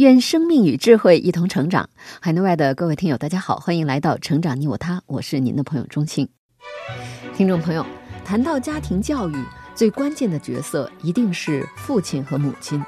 [0.00, 1.90] 愿生命与智慧一同成长。
[2.22, 6.26] 海内外的各位听友，大家好，欢迎来到《成长你我他》，我是您的朋友钟庆。
[7.36, 7.84] 听众朋友，
[8.24, 9.34] 谈到家庭教育，
[9.74, 12.82] 最关键的角色一定是父亲和母亲。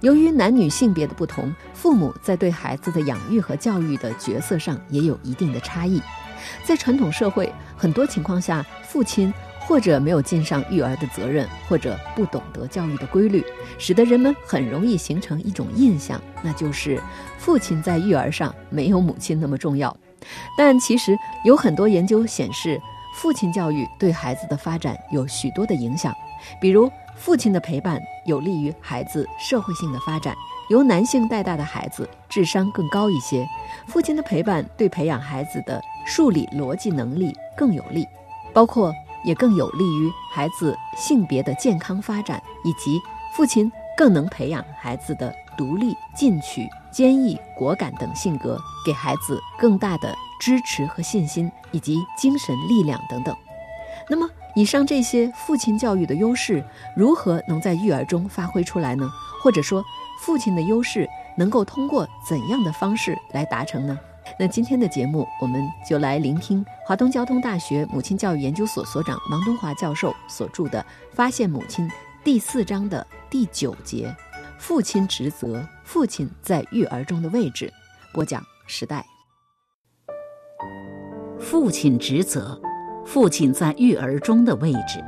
[0.00, 6.00] 由于男女性别的不同，父母在对孩子的养育和教育的角色上也有一定的差异。
[6.64, 9.30] 在传统社会，很多情况下，父亲。
[9.68, 13.44] 或者没有尽上育儿的责任，或者不懂得教育的规律，
[13.76, 16.98] 使得人们很容易形成一种印象，那就是
[17.36, 19.94] 父亲在育儿上没有母亲那么重要。
[20.56, 22.80] 但其实有很多研究显示，
[23.14, 26.14] 父亲教育对孩子的发展有许多的影响。
[26.58, 30.34] 比如，父亲的陪伴有利于孩子社会性的发展，
[30.70, 33.46] 由男性带大的孩子智商更高一些。
[33.86, 38.06] 父亲的陪伴对培养孩子的数理逻辑能力更有利，
[38.54, 38.90] 包括。
[39.24, 43.00] 也更有利于孩子性别的健康发展，以及
[43.34, 53.36] 父亲更能培养孩子的独立、进取、坚毅、果敢等性格，给孩子更大的支持和信心，以及精神力量等等。
[54.08, 56.64] 那么，以上这些父亲教育的优势，
[56.96, 59.10] 如何能在育儿中发挥出来呢？
[59.42, 59.84] 或者说，
[60.20, 63.98] 父亲的优势能够通过怎样的方式来达成呢？
[64.36, 70.80] 那今天的节目，我们就来聆听华东交通大学母亲教育研究所所长王东华教授所著的
[71.14, 71.88] 《发现母亲》
[72.24, 74.14] 第四章的第九节：
[74.58, 77.72] 父亲职责，父亲在育儿中的位置。
[78.12, 79.04] 播讲时代。
[81.38, 82.60] 父亲职责，
[83.06, 85.02] 父亲在育儿中的位置。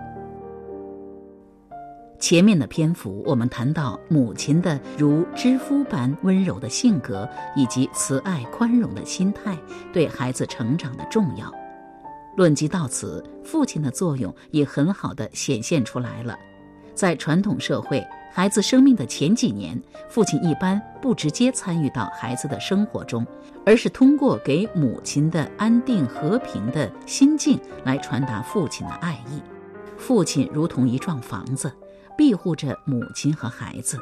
[2.20, 7.26] 前面的篇幅，我们谈到母亲的如知夫般温柔的性格，
[7.56, 9.56] 以及慈爱宽容的心态
[9.90, 11.50] 对孩子成长的重要。
[12.36, 16.38] 论及到此，父亲的作用也很好的显现出来了。
[16.94, 19.80] 在传统社会，孩子生命的前几年，
[20.10, 23.26] 父亲一般不直接参与到孩子的生活中，
[23.64, 29.40] 而是通过给母亲的安定和平的心境来传达父亲的爱意。
[29.96, 31.72] 父亲如同一幢房子。
[32.20, 33.98] 庇护着母亲和孩子，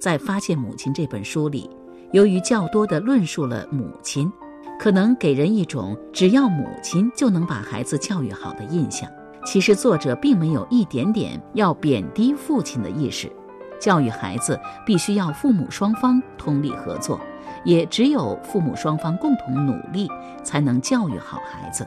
[0.00, 1.70] 在《发现母亲》这本书里，
[2.10, 4.28] 由于较多的论述了母亲，
[4.76, 9.08] 可能给人一种只要母亲就能把孩子教育好的印象。
[9.46, 13.30] 其实作者并没有一点点要贬低父亲的意识。
[13.78, 17.20] 教育孩子必须要父母双方通力合作，
[17.64, 20.10] 也只有父母双方共同努力，
[20.42, 21.86] 才能教育好孩子。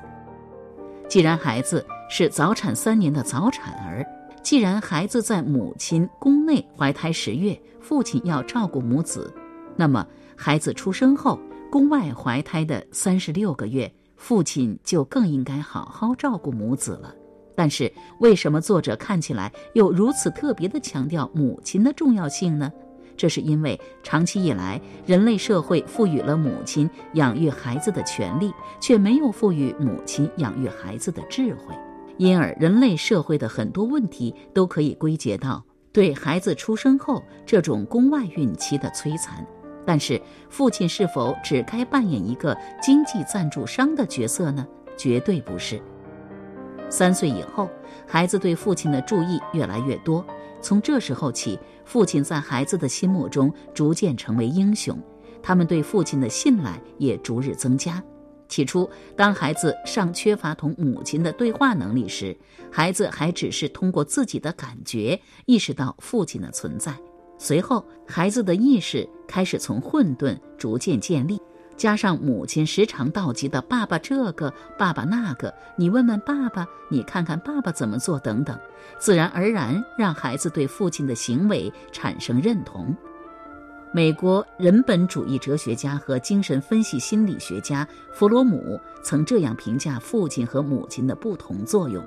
[1.10, 4.08] 既然孩子是早产三年的早产儿。
[4.48, 9.30] 既然孩子在母亲宫内怀胎十月，父亲要照顾母子，
[9.76, 11.38] 那么孩子出生后，
[11.70, 17.14] 宫外怀胎的三十六个月，父亲就更应该好好照顾母子了。
[17.58, 17.92] 但是，
[18.22, 22.72] 为什么作者看起来又如此特别的强调母亲的重要性呢？
[23.18, 31.76] 这是因为长期以来，人类社会赋予了母亲养育孩子的权利，却没有赋予母亲养育孩子的智慧。
[32.18, 39.46] 因而，人类社会的很多问题都可以归结到对孩子出生后这种宫外孕期的摧残。
[39.86, 44.68] 但是，父亲是否只该扮演一个经济赞助商的角色呢？
[44.98, 45.82] 绝对不是。
[46.90, 47.70] 三岁以后，
[48.06, 50.26] 孩子对父亲的注意越来越多，
[50.60, 54.98] 从这时候起，父亲在孩子的心目中逐渐成为英雄，
[55.42, 58.04] 他们对父亲的信赖也逐日增加。
[58.48, 62.36] 起初，当孩子尚缺乏同母亲的对话能力时，
[62.72, 66.94] 孩子还只是通过自己的感觉意识到父亲的存在。
[67.38, 71.40] 随后，孩子的意识开始从混沌逐渐建立，
[71.76, 78.58] 加上母亲时常道及的“爸爸这个，爸爸那个”，你问问爸爸，你看看爸爸怎么做等等，
[78.98, 82.96] 自然而然让孩子对父亲的行为产生认同。
[83.94, 92.04] 美国人本主义哲学家和精神分析心理学家弗洛姆曾这样评价父亲和母亲的不同作用。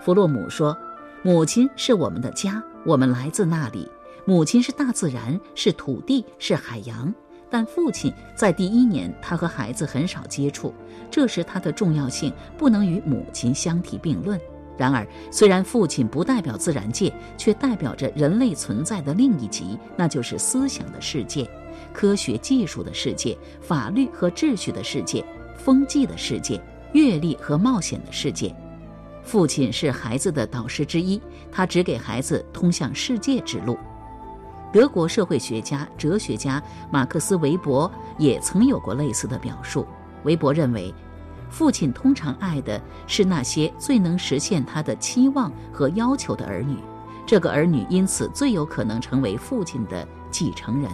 [0.00, 0.76] 弗洛姆说
[1.22, 3.86] ：“母亲是我们的家，我们来自那里；
[4.24, 7.12] 母亲是大自然，是土地，是海洋。
[7.50, 10.72] 但父亲在第一年，他和孩子很少接触，
[11.10, 14.40] 这时他的重要性不能与母亲相提并论。
[14.76, 21.48] 然而，虽然父亲不代表自然界，却代表着人类存在的另一极，那就是思想的世界、
[21.92, 25.24] 科学技术的世界、法律和秩序的世界、
[25.56, 26.60] 风纪的世界、
[26.94, 28.52] 阅历和冒险的世界。
[29.22, 31.20] 父亲是孩子的导师之一，
[31.50, 33.78] 他指给孩子通向世界之路。
[34.72, 36.60] 德国社会学家、哲学家
[36.90, 39.86] 马克思·韦伯也曾有过类似的表述。
[40.24, 40.92] 韦伯认为。
[41.52, 46.78] 父亲通常爱的是那些最能实现他的期望和要求的儿女，
[47.26, 50.90] 这个儿女因此最有可能成为父亲的继承人。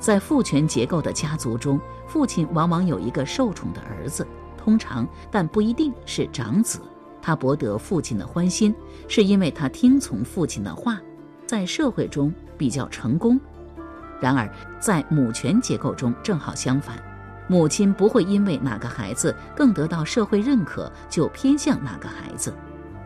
[0.00, 4.26] 在父权结构的家族中，父亲往往有一个受宠的儿子，
[4.56, 6.80] 通常但不一定是长子。
[7.22, 8.74] 他博得父亲的欢心，
[9.06, 11.00] 是因为他听从父亲的话，
[11.46, 13.40] 在社会中比较成功。
[14.20, 17.00] 然而，在母权结构中正好相反。
[17.48, 22.54] 母亲不会因为哪个孩子更得到社会认可就偏向哪个孩子。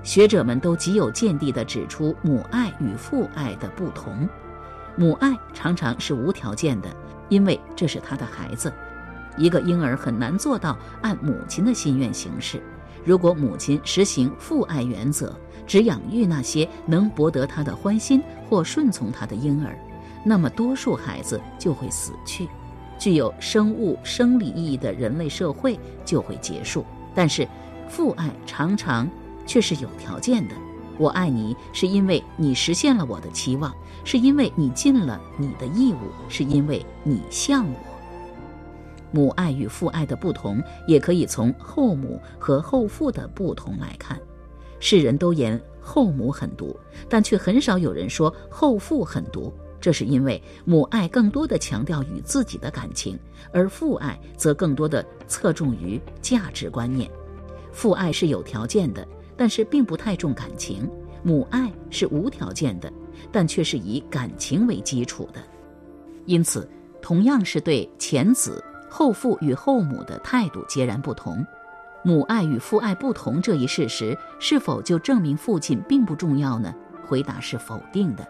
[0.03, 4.29] 学者们都极有见地地指出母爱与父爱的不同。
[4.97, 6.89] 母爱常常是无条件的，
[7.29, 8.71] 因为这是他的孩子。
[9.39, 12.61] 一个婴儿很难做到按母亲的心愿行事。
[13.05, 15.35] 如果母亲实行父爱原则，
[15.67, 19.79] 只养育那些能博得他的欢心或顺从他的婴儿，
[20.25, 22.49] 那么多数孩子就会死去。
[23.03, 27.49] 具有生物生理意义的人类社会就会结束，但是，
[27.89, 29.11] 父爱常常
[29.45, 30.55] 却是有条件的。
[30.99, 37.77] 我爱你，是因为你实现了我的期望，是因为你尽了你的义务，是因为你像我。
[39.11, 44.17] 母爱与父爱的不同，也可以从后母和后父的不同来看。
[44.79, 46.79] 世人都言后母狠毒，
[47.09, 49.53] 但却很少有人说后父狠毒。
[49.83, 53.19] 这是因为母爱更多的强调与自己的感情，
[53.53, 57.11] 而父爱则更多的侧重于价值观念。
[57.73, 59.05] 父爱是有条件的，
[59.37, 60.87] 但是并不太重感情；
[61.25, 62.91] 母爱是无条件的，
[63.33, 65.43] 但却是以感情为基础的。
[66.27, 66.69] 因此，
[67.01, 71.45] 同样是对前子后父与后母的态度截然不同。
[72.05, 76.73] 母爱与父爱不同这一事实，是否就证明父亲并不重要呢？
[77.05, 78.25] 回答是否定的。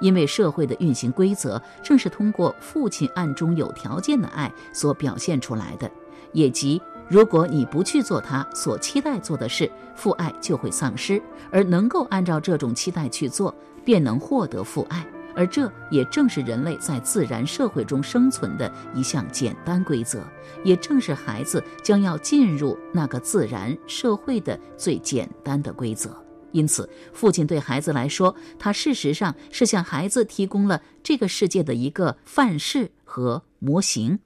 [0.00, 5.90] 因为社会的运行规则正是通过父亲暗中有条件的爱所表现出来的，
[6.32, 11.20] 也即，如果你不去做他所期待做的事，父爱就会丧失；
[11.50, 13.54] 而能够按照这种期待去做，
[13.84, 15.06] 便能获得父爱。
[15.38, 20.24] 而这也正是人类在自然社会中生存的一项简单规则，
[20.64, 26.25] 也正是孩子将要进入那个自然社会的最简单的规则。
[26.52, 34.18] 因此，父亲对孩子来说，他事实上是向孩子提供了这个世界的一个范式和模型。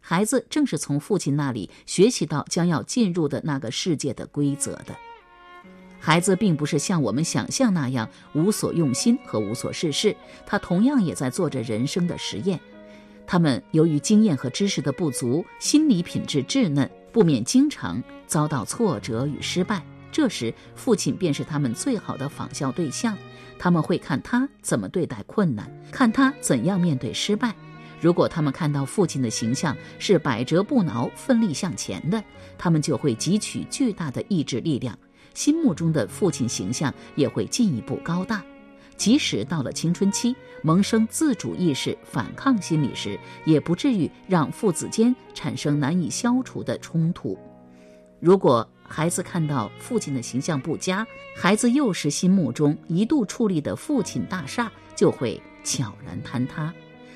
[0.00, 4.94] 孩子正是从父亲那里学习到将要进入的那个世界的规则的。
[5.98, 10.14] 孩子并不是像我们想象那样无所用心和无所事事，
[10.44, 12.60] 他同样也在做着人生的实验。
[13.26, 19.82] 他们由于经验和知识的不足，心理品质稚嫩，不免经常遭到挫折与失败。
[20.14, 23.18] 这时，父亲便是他们最好的仿效对象。
[23.58, 27.52] 他们会看他怎么对待困难，看他怎样面对失败。
[28.00, 32.22] 如果他们看到父亲的形象是百折不挠、奋力向前的，
[32.56, 34.96] 他们就会汲取巨大的意志力量，
[35.34, 38.40] 心目中的父亲形象也会进一步高大。
[38.96, 47.36] 即使到了青春期，萌生自主意识、反抗心理时，也不至于让父子间产生难以消除的冲突。
[48.20, 56.72] 如果孩子看到父亲的形象不佳，孩子幼时心目中一度矗立的父亲大厦就会悄然坍塌。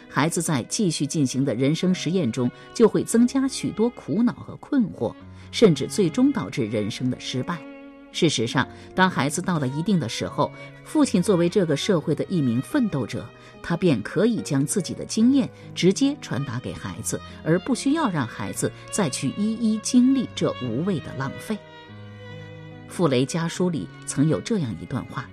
[0.09, 5.15] 孩子在继续进行的人生实验中，就会增加许多苦恼和困惑，
[5.53, 7.59] 甚至最终导致人生的失败。
[8.11, 10.51] 事实上，当孩子到了一定的时候，
[10.83, 13.29] 父亲作为这个社会的一名奋斗者，
[13.63, 21.57] 他便可以将自己的经验直接传达给孩子，而不需要让孩子再去一一经历这无谓的浪费。
[22.89, 25.29] 傅雷家书里曾有这样一段话：“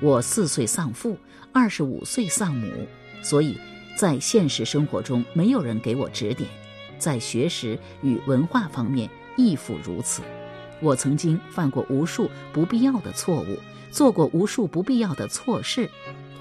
[0.00, 1.18] 我四岁丧父，
[1.52, 2.86] 二十五岁丧母，
[3.22, 3.58] 所以
[3.96, 6.48] 在现实生活中没有人给我指点，
[6.98, 10.22] 在学识与文化方面亦复如此。”
[10.80, 13.58] 我曾经犯过无数不必要的错误，
[13.90, 15.88] 做过无数不必要的错事。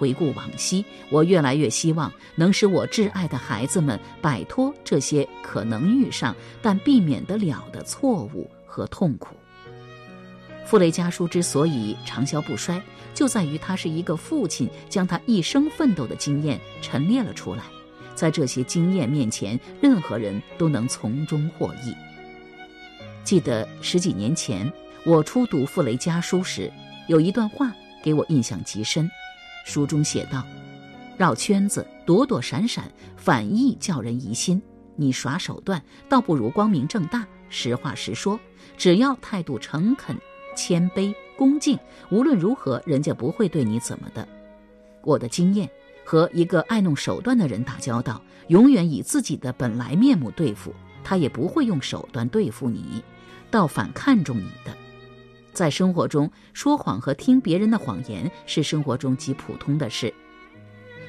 [0.03, 9.33] 回顾往昔，我越来越希望能使我挚爱的孩子们摆脱这些可能遇上但避免得了的错误和痛苦。
[10.65, 12.81] 傅雷家书之所以长销不衰，
[13.13, 17.63] 就在于他是一个父亲将他一生奋斗的经验陈列了出来，
[18.13, 21.95] 在这些经验面前，任何人都能从中获益。
[23.23, 24.69] 记得十几年前，
[25.05, 26.69] 我初读傅雷家书时，
[27.07, 29.09] 有一段话给我印象极深。
[29.63, 30.43] 书中写道
[31.17, 34.61] ：“绕圈子，躲躲闪闪，反易叫人疑心。
[34.95, 37.25] 你耍手段，倒不如光明正大。
[37.49, 38.39] 实话实说，
[38.77, 40.15] 只要态度诚恳、
[40.55, 41.77] 谦卑、恭敬，
[42.09, 44.27] 无论如何，人家不会对你怎么的。”
[45.03, 45.69] 我的经验，
[46.05, 53.03] 和一个爱弄手段的人打交道，永远以自己的本来面目对付，他也不会用手段对付你，
[53.49, 54.75] 倒反看重你的。
[55.53, 60.13] 在生活中，说谎和听别人的谎言是生活中极普通的事。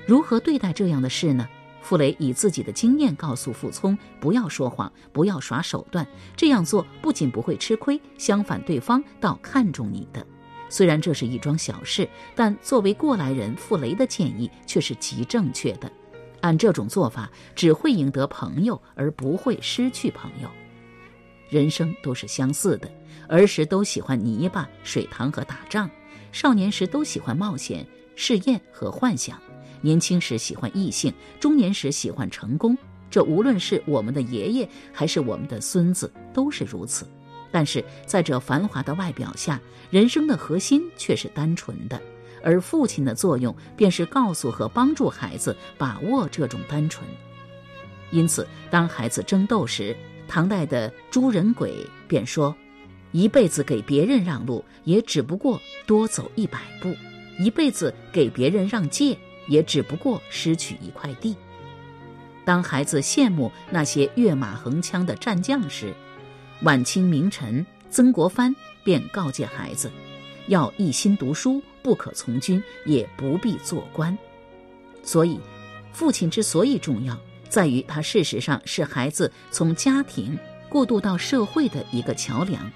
[0.07, 1.49] 如何对待这样的事呢？
[1.81, 10.27] 傅雷以自己的经验告诉傅聪：不要说谎，不要耍手段，这样做不仅不会吃亏，相反，对方倒看重你的。
[10.71, 15.91] 虽然这是一桩小事，但作为过来人，傅雷的建议却是极正确的。
[16.41, 20.49] 按这种做法，只会赢得朋友，而不会失去朋友。
[21.51, 22.91] 人生都是相似的。
[23.29, 25.91] 儿时都喜欢泥巴、水塘和打仗，
[26.33, 29.41] 少年时都喜欢冒险、试验和幻想，
[29.81, 32.77] 年轻时喜欢异性，中年时喜欢成功。
[33.11, 37.07] 这无论是我们的爷爷还是我们的孙子，都是如此。
[37.53, 42.03] 但是在这繁华的外表下，人生的核心却是单纯的，
[42.43, 47.09] 而父亲的作用便是告诉和帮助孩子把握这种单纯。
[48.11, 52.55] 因此，当孩子争斗时，唐代的朱仁轨便说。
[53.15, 56.93] 一辈子给别人让路，也只不过多走一百步；
[57.39, 59.17] 一辈子给别人让界，
[59.47, 61.37] 也只不过失去一块地。
[62.45, 65.95] 当孩子羡慕那些跃马横枪的战将时，
[66.63, 68.53] 晚清名臣曾国藩
[68.83, 69.89] 便告诫孩子：
[70.49, 74.19] 要一心读书，不可从军，也不必做官。
[75.05, 75.39] 所以，
[75.93, 77.17] 父亲之所以重要，
[77.49, 80.37] 在于他事实上是孩子从家庭
[80.69, 82.69] 过渡到社会的一个桥梁。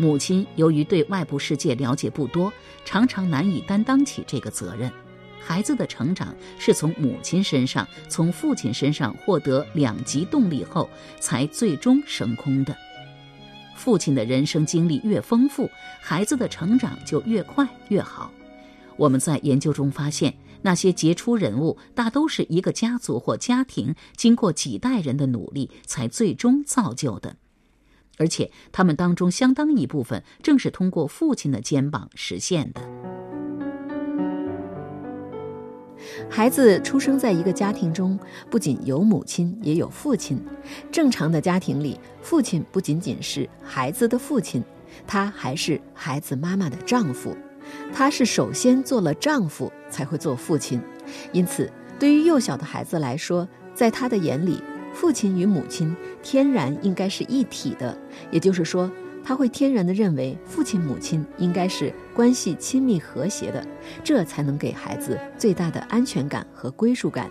[0.00, 2.50] 母亲由于对外部世界了解不多，
[2.86, 4.90] 常常难以担当起这个责任。
[5.38, 10.88] 孩子的成长是从母亲身上、从父亲身上获得两极动力后，
[11.18, 12.74] 才最终升空的。
[13.76, 15.68] 父亲的人生经历越丰富，
[16.00, 18.32] 孩子的成长就越快越好。
[18.96, 27.36] 我们在研究中发现，那些杰出人物大都是一个家族或家庭经过几代人的努力才最终造就的。
[28.20, 32.82] 而且，他们当中相当一部分正是通过父亲的肩膀实现的。
[36.28, 38.18] 孩子出生在一个家庭中，
[38.50, 40.38] 不仅有母亲，也有父亲。
[40.92, 44.62] 正常的家庭里，父亲不仅仅是孩子的父亲，
[45.06, 47.34] 他还是孩子妈妈的丈夫。
[47.90, 50.78] 他是首先做了丈夫，才会做父亲。
[51.32, 54.62] 因此，对于幼小的孩子来说，在他的眼里，
[54.92, 57.96] 父亲与母亲天然应该是一体的，
[58.30, 58.90] 也就是说，
[59.22, 63.66] 他会天然的认为父亲母亲应该是关系亲密和谐的，
[64.02, 67.30] 这才能给孩子最大的安全感和归属感。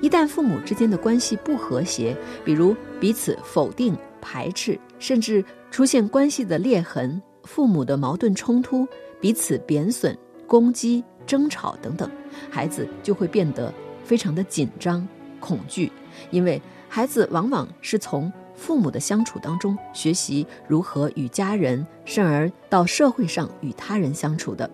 [0.00, 8.86] 一旦父母之间的关系不和谐，比如彼此否定、排斥，甚至出现关系的裂痕、父母的矛盾冲突、
[9.20, 10.16] 彼此贬损、
[10.46, 12.10] 攻击、争吵等等，
[12.50, 13.72] 孩子就会变得
[14.04, 15.06] 非常的紧张、
[15.40, 15.90] 恐惧，
[16.30, 16.60] 因为。
[16.88, 24.70] 孩子往往是从父母的相处当中学习如何与家人，甚而到社会上与他人相处的，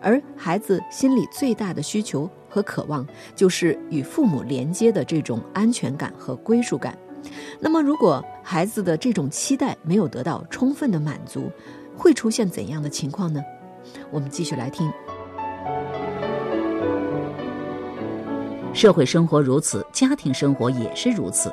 [0.00, 3.06] 而孩子心里最大的需求和渴望，
[3.36, 6.98] 就是与父母连接的这种安全感和归属感。
[7.60, 11.52] 那么，如果孩子的这种期待没有得到充分的满足，
[11.94, 13.40] 会出现怎样的情况呢？
[14.10, 14.90] 我们继续来听。
[18.80, 21.52] 社会生活如此，家庭生活也是如此。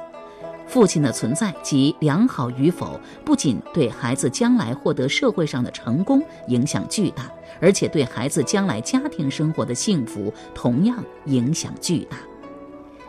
[0.65, 7.29] 父亲的存在及良好与否，不仅对孩子将来获得社会上的成功影响巨大，
[7.59, 12.15] 而且对孩子将来家庭生活的幸福同样影响巨大。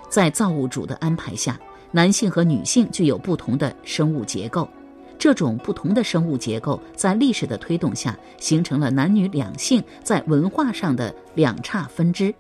[0.09, 1.57] 在造物主的安排下，
[1.93, 4.69] 男性和女性具有不同的生物结构，
[5.17, 12.35] 这种不同的生物结构在历史的推动下，形成了男女两性在文化上的两叉分支。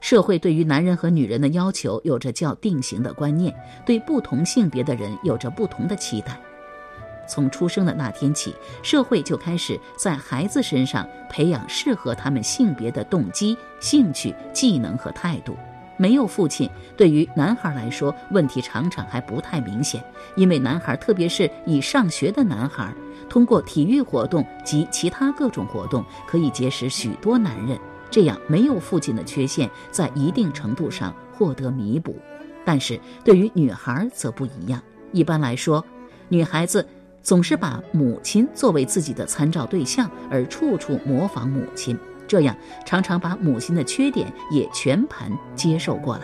[0.00, 6.38] 社会对于男人和女人的要求有着较定型的观念，对不同性别的人有着不同的期待。
[7.28, 15.56] 从出生的那天起，社会就开始在孩子身上培养适合他们性别的动机、兴趣、技能和态度。
[15.96, 20.04] 没有父亲，对于男孩来说，问题常常还不太明显，
[20.36, 22.94] 因为男孩，特别是已上学的男孩，
[23.28, 27.76] 通过体育活动及其他各种活动，可以结识许多男人。
[28.16, 32.16] 这样，没有父亲的缺陷在一定程度上获得弥补，
[32.64, 34.82] 但是对于女孩则不一样。
[35.12, 35.84] 一般来说，
[36.30, 36.88] 女孩子
[37.22, 41.94] 总是把母亲作为自己的参照对象，而处处模仿母亲，
[42.26, 42.56] 这样
[42.86, 46.22] 常常把母亲的缺点也全盘接受过来。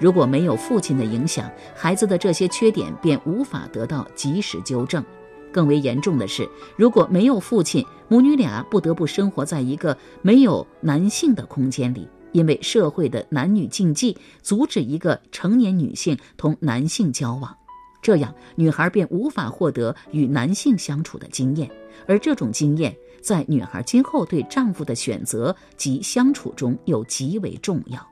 [0.00, 5.04] 如果没有父亲的影响，孩子的这些缺点便无法得到及时纠正。
[5.52, 17.54] 更为严重的是，如果没有父亲，母女俩不得不生活在一个没有男性的空间里，因为社会的男女禁忌阻止一个成年女性同男性交往，
[18.02, 21.70] 这样女孩便无法获得与男性相处的经验，
[22.06, 28.06] 而这种经验在女孩今后对丈夫的选择及相处中又极为重要。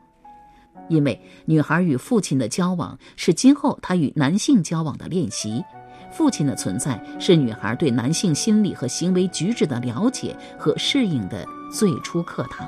[0.89, 5.65] 因为女孩与父亲的交往是今后她与男性交往的练习，
[6.17, 12.67] 父亲的存在是女孩对男性心理和行为举止的了解和适应的最初课堂。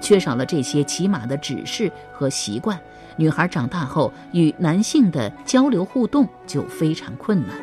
[0.00, 2.80] 缺少了这些起码的指示和习惯，
[3.16, 7.54] 女孩长大后与男性的交流互动就非常困难。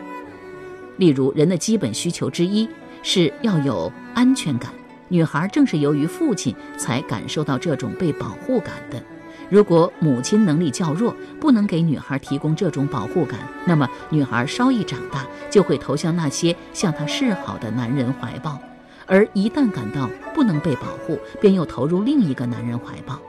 [0.97, 2.69] 例如，人的基本需求之一
[3.01, 4.71] 是要有安全感，
[5.07, 9.01] 女孩正是由于父亲才感受到这种被保护感的。
[9.49, 18.59] 如果母亲能力较弱，不能给女孩提供这种保护感，那么女孩稍一长大，就会投向那些向她示好的男人怀抱，
[19.05, 23.19] 而一旦感到不能被保护，便又投入另一个男人怀抱，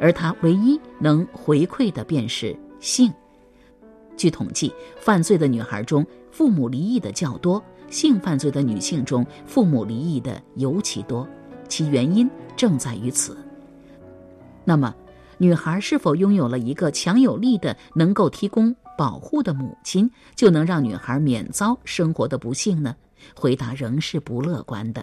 [0.00, 3.12] 而她唯一能回馈的便是性。
[4.16, 11.28] 据统计，犯罪的女孩中父母离异的较多，性犯罪的女性中父母离异的尤其多，
[11.68, 13.36] 其原因正在于此。
[14.64, 14.94] 那么。
[15.40, 22.94] 女孩是否拥有了一个强有力的、能够提供保护的母亲，就能让女孩免遭生活的不幸呢？
[23.34, 25.02] 回答仍是不乐观的。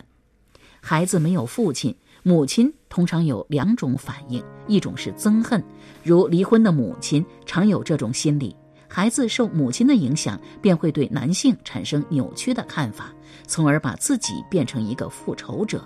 [0.79, 5.63] 孩子没有父亲，母亲通常有两种反应：一种是憎恨，
[6.03, 8.55] 如离婚的母亲常有这种心理；
[8.87, 13.11] 孩子受母亲的影响，便会对男性产生扭曲的看法，
[13.47, 15.83] 从而把自己变成一个复仇者。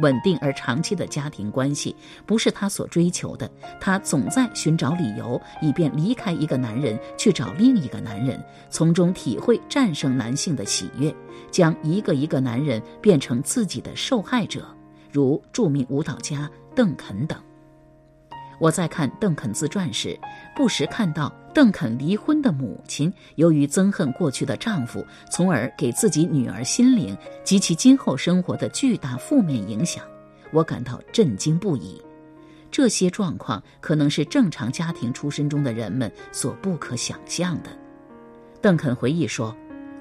[0.00, 1.94] 稳定而长期的家庭关系
[2.24, 11.14] 不是她所追求的，她总在寻找理由，以便离开一个男人去找另一个男人，从中体会战胜男性的喜悦，
[11.50, 14.66] 将一个一个男人变成自己的受害者，
[15.10, 17.38] 如著名舞蹈家邓肯等。
[18.62, 20.16] 我在看邓肯自传时，
[20.54, 30.04] 不时看到邓肯离婚的母亲由于憎恨过去的丈夫，从而给自己女儿心灵及其今后生活的巨大负面影响，
[30.52, 32.00] 我感到震惊不已。
[32.70, 37.70] 这些状况可能是正常家庭出身中的人们所不可想象的。
[38.60, 39.52] 邓肯回忆说，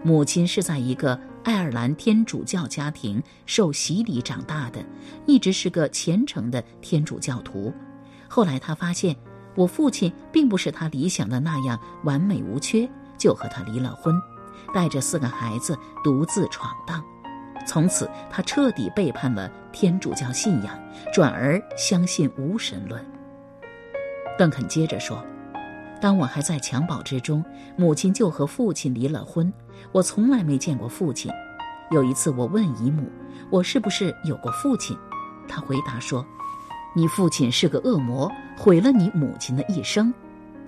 [0.03, 4.85] 母亲是在一个爱尔兰天主教家庭受洗礼长大的，
[5.25, 7.73] 一直是个虔诚的天主教徒。
[8.33, 9.13] 后来他发现，
[9.55, 14.15] 我父亲并不是他理想的那样完美无缺，就和他离了婚，
[14.73, 17.03] 带着四个孩子独自闯荡。
[17.67, 20.79] 从此，他彻底背叛了天主教信仰，
[21.13, 23.05] 转而相信无神论。
[24.39, 25.21] 邓肯接着说
[25.99, 27.43] ：“当我还在襁褓之中，
[27.75, 29.51] 母亲就和父亲离了婚。
[29.91, 31.29] 我从来没见过父亲。
[31.91, 33.11] 有一次，我问姨母，
[33.49, 34.97] 我是不是有过父亲？
[35.49, 36.25] 她回答说。”
[36.93, 40.13] 你父亲是个恶魔，毁了你母亲的一生。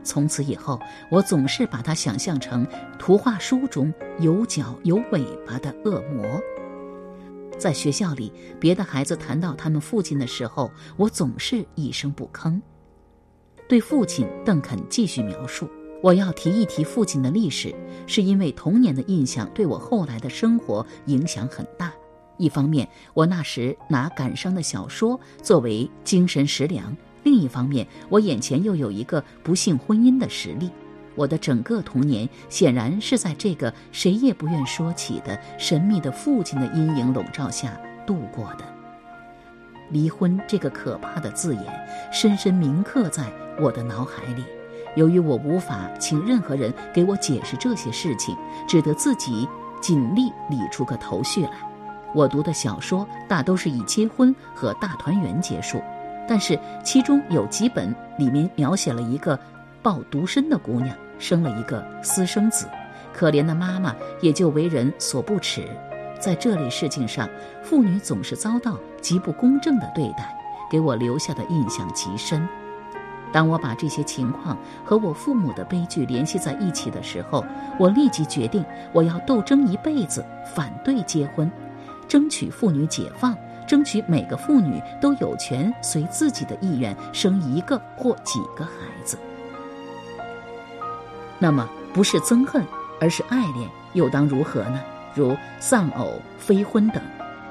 [0.04, 2.66] 从此以后，我总是把他想象成
[2.98, 6.42] 图画书中有角有尾巴的恶魔。
[7.58, 12.60] 在学校里，别的孩子谈到他们父亲的时候，我总是一声不吭。
[13.68, 15.70] 对父亲，邓肯继续描述
[16.04, 17.74] ：“我要提一提父亲的历史，
[18.08, 21.94] 是因为童年的印象对我后来的生活影响很大。”
[22.38, 26.92] 一方面，我那时拿感伤的小说作为精神食粮；
[27.24, 30.70] 另一方面，我眼前又有一个不幸婚姻的实例。
[31.16, 38.66] 我的整个童年显然是在这个谁也不愿说起的神秘的父亲的阴影笼罩下度过的。
[39.92, 41.66] 离婚这个可怕的字眼
[42.12, 44.44] 深深铭刻在我的脑海里。
[44.96, 48.36] 由于我无法请任何人给我解释这些事情，
[48.68, 49.48] 只得自己
[49.82, 51.73] 尽力理出个头绪来。
[52.14, 55.82] 我读的小说大都是以结婚和大团圆结束，
[56.28, 59.40] 但是其中有几本里面描写了一个
[59.82, 62.68] 抱独身的姑娘生了一个私生子，
[63.12, 65.68] 可怜的妈妈也就为人所不齿。
[66.20, 67.28] 在这类事情上，
[67.62, 70.34] 妇女总是遭到极不公正的对待，
[70.72, 72.48] 给我留下的印象极深。
[73.32, 77.44] 当我把这些情况和我父母的悲剧联系在一起的时候，
[77.80, 80.24] 我立即决定我要斗争一辈子，
[80.56, 81.52] 反对结婚。
[82.14, 88.72] 争取妇女解放，争取每个妇女都有权随自己的意愿生一个或几个孩
[89.04, 89.18] 子。
[91.40, 92.64] 那么，不是憎恨，
[93.02, 94.80] 而是爱恋，又当如何呢？
[95.16, 97.02] 如丧偶、非婚等。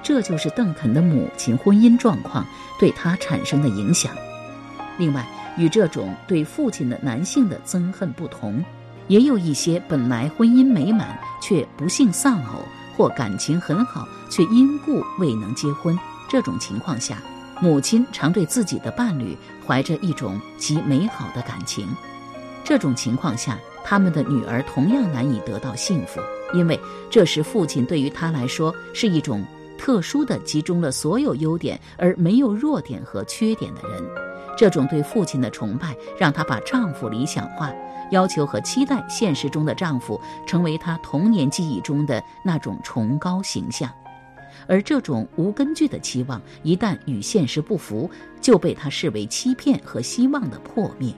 [0.01, 2.46] 这就是邓肯的母亲婚姻状况
[2.79, 4.12] 对他产生的影响。
[4.96, 5.27] 另外，
[5.59, 8.64] 与这种对父亲的男性的憎恨不同，
[9.09, 12.61] 也有一些本来婚姻美满却不幸丧偶，
[12.97, 15.99] 或感情很好却因故未能结婚。
[16.29, 17.19] 这种情况下，
[17.61, 21.89] 母亲常对自己的伴侣怀着一种极美好的感情。
[22.65, 26.21] 这种情况下，他们的女儿同样难以得到幸福，
[26.55, 26.79] 因为
[27.11, 29.45] 这时父亲对于她来说是一种。
[29.79, 34.01] 特殊的集中了所有优点而没有弱点和缺点的人，
[34.57, 37.73] 这种对父亲的崇拜让她把丈夫理想化，
[38.12, 43.90] 要求和期待现实中的丈夫成为她童年记忆中的那种崇高形象，
[44.68, 48.09] 而这种无根据的期望一旦与现实不符，
[48.40, 51.12] 就被她视为欺骗和希望的破灭。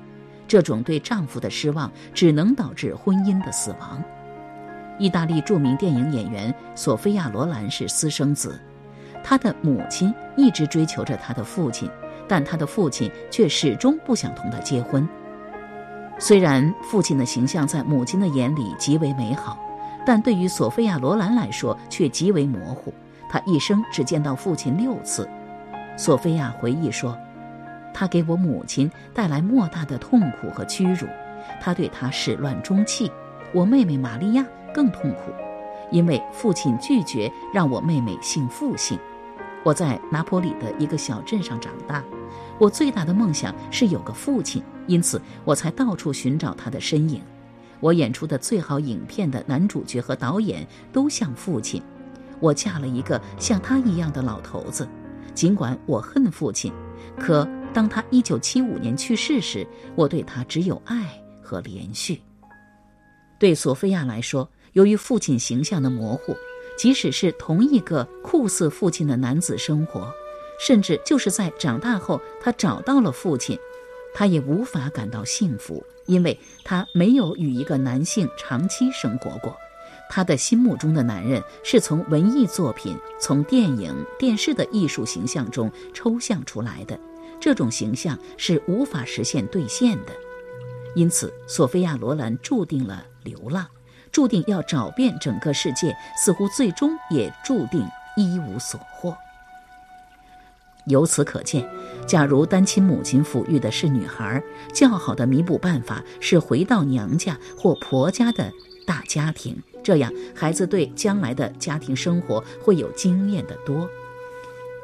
[0.47, 4.03] 这种对丈夫的失望只能导致婚姻的死亡。
[4.99, 8.61] 意大利著名电影演员索菲亚·罗兰是私生子，
[9.25, 11.91] 她的母亲一直追求着她的父亲，
[12.29, 15.09] 但她的父亲却始终不想同她结婚。
[16.19, 19.59] 虽然父亲的形象在母亲的眼里极为美好，
[20.07, 22.93] 但对于索菲亚·罗兰来说却极为模糊。
[23.29, 25.29] 她一生只见到父亲六次。
[25.97, 27.17] 索菲亚回忆说
[27.93, 31.07] ：“他给我母亲带来莫大的痛苦和屈辱，
[31.61, 33.11] 他对她始乱终弃。
[33.53, 35.31] 我妹妹玛利亚。”更痛苦，
[35.93, 38.99] 因为父亲拒绝让我妹妹姓父姓。
[39.63, 42.03] 我在拿坡里的一个小镇上长大，
[42.59, 47.21] 我最大的梦想是有个父亲，因此我才到处寻找他的身影。
[47.81, 51.83] 我演出的最好影片的男主角和导演都像父亲。
[52.41, 54.89] 我嫁了一个像他一样的老头子，
[55.35, 56.73] 尽管我恨父亲，
[57.19, 62.19] 可当他一九七五年去世时，我对他只有爱和怜恤。
[63.39, 64.49] 对索菲亚来说。
[64.75, 66.35] 由于父亲形象的模糊，
[66.77, 70.13] 即使是同一个酷似父亲的男子生活，
[70.59, 73.59] 甚至就是在长大后他找到了父亲，
[74.15, 79.57] 他也无法感到幸福，因为他没有与一个男性长期生活过。
[80.11, 86.99] 他的心目中的男人是从文艺作品、从电影、电视的艺术形象中抽象出来的，
[87.41, 90.13] 这种形象是无法实现兑现的。
[90.95, 93.67] 因此，索菲亚·罗兰注定了流浪。
[94.13, 97.85] 注定要找遍整个世界，似乎最终也注定
[98.17, 99.17] 一无所获。
[100.87, 101.67] 由此可见，
[102.07, 104.43] 假如单亲母亲抚育的是女孩，
[104.73, 108.53] 较好的弥补办法是回到娘家或婆家的
[108.87, 113.89] 大家庭，这样孩子对将来的家庭生活会有经验的多。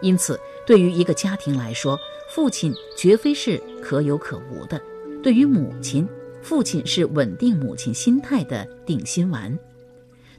[0.01, 1.99] 因此，对于一个家庭来说，
[2.35, 4.79] 父亲绝非是可有可无的；
[5.23, 6.09] 对于母亲，
[6.41, 9.59] 父亲是稳定母亲心态的定心丸，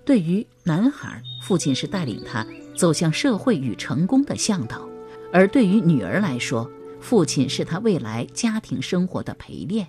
[0.03, 2.43] 对于男孩，父亲是带领他
[2.75, 4.79] 走向社会与成功的向导；
[5.33, 9.87] 而对于女儿来说，父亲是她未来家庭生活的陪练。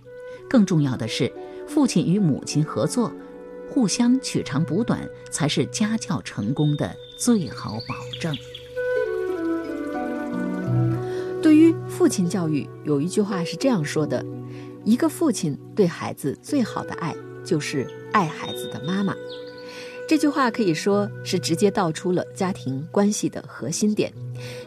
[0.49, 1.33] 更重要的是，
[1.67, 3.13] 父亲与母亲合作，
[3.71, 8.37] 互相取长补短，才是家教成功的最好保证。
[11.43, 14.25] 对于父亲教育，有一句话是这样说的。
[14.85, 19.15] 一个父亲对孩子最好的爱，就是爱孩子的妈妈。
[20.09, 24.13] 这句话可以说是直接道出了家庭关系的核心点，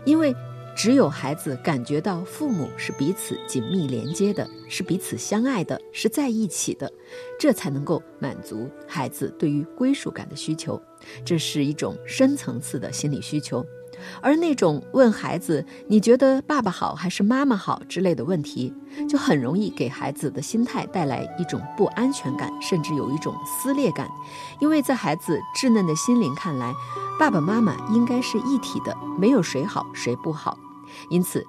[0.06, 0.34] 因为
[0.76, 6.92] 只有孩子感觉到父母是彼此紧密连接的，是彼此相爱的，是在一起的，
[7.40, 10.80] 这才能够满足孩子对于归属感的需求。
[11.24, 13.66] 这是一种深层次的心理需求。
[14.22, 18.74] 而那种问孩子“你觉得爸爸好还是妈妈好”之类的问题，
[19.08, 24.10] 就很容易给孩子的心态带来一种不安全感，甚至有一种撕裂感。
[24.60, 26.74] 因为在孩子稚嫩的心灵看来，
[27.18, 30.60] 爸爸妈妈应该是一体的，没有谁好谁不好。
[31.10, 31.46] 因此，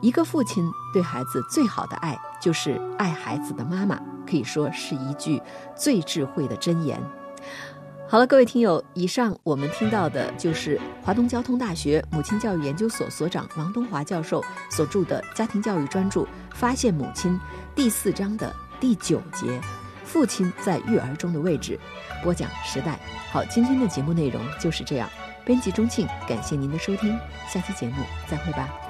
[0.00, 5.40] 一个父亲对孩子最好的爱，就是爱孩子的妈妈，可以说是一句
[5.76, 7.00] 最智慧的箴言。
[8.10, 16.20] 好了，各位听友，以上我们听到的就是华东交通大学母亲教育研究所所长王东华教授所著的家庭教育专著
[16.54, 17.32] 《发现母亲》
[17.74, 19.60] 第四章的第九节
[20.04, 21.78] “父亲在育儿中的位置”。
[22.24, 22.98] 播讲时代。
[23.30, 25.06] 好，今天的节目内容就是这样。
[25.48, 27.18] 编辑钟庆，感谢您的收听，
[27.50, 28.87] 下期节目再会吧。